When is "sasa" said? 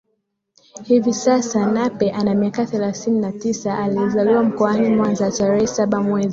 1.13-1.65